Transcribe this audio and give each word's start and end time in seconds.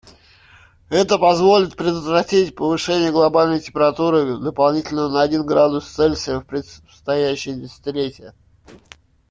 Это 0.89 1.19
позволит 1.19 1.75
предотвратить 1.75 2.55
повышение 2.55 3.11
глобальной 3.11 3.59
температуры 3.59 4.39
дополнительно 4.39 5.09
на 5.09 5.21
один 5.21 5.45
градус 5.45 5.85
Цельсия 5.87 6.39
в 6.39 6.45
предстоящие 6.47 7.53
десятилетия. 7.57 8.33